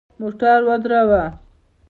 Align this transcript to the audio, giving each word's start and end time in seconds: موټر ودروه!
موټر 0.19 0.59
ودروه! 0.67 1.23